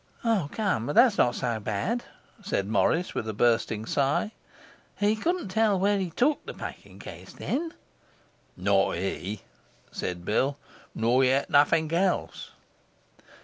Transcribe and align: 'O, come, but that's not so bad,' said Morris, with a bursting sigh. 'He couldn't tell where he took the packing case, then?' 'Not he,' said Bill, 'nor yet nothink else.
'O, 0.25 0.49
come, 0.51 0.87
but 0.87 0.95
that's 0.95 1.19
not 1.19 1.35
so 1.35 1.59
bad,' 1.59 2.03
said 2.41 2.67
Morris, 2.67 3.13
with 3.13 3.29
a 3.29 3.35
bursting 3.35 3.85
sigh. 3.85 4.31
'He 4.97 5.15
couldn't 5.15 5.49
tell 5.49 5.79
where 5.79 5.99
he 5.99 6.09
took 6.09 6.43
the 6.43 6.55
packing 6.55 6.97
case, 6.97 7.33
then?' 7.33 7.71
'Not 8.57 8.93
he,' 8.95 9.41
said 9.91 10.25
Bill, 10.25 10.57
'nor 10.95 11.23
yet 11.23 11.51
nothink 11.51 11.93
else. 11.93 12.49